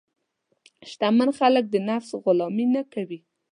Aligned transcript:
شتمن 0.89 1.29
خلک 1.39 1.65
د 1.69 1.75
نفس 1.89 2.09
غلامي 2.23 2.65
نه 2.75 2.81
کوي. 2.93 3.19